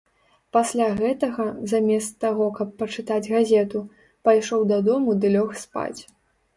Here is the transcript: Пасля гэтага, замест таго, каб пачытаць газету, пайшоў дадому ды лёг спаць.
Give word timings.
Пасля 0.55 0.87
гэтага, 1.01 1.45
замест 1.75 2.17
таго, 2.27 2.49
каб 2.57 2.73
пачытаць 2.81 3.21
газету, 3.33 3.85
пайшоў 4.27 4.69
дадому 4.77 5.11
ды 5.25 5.37
лёг 5.39 5.49
спаць. 5.67 6.01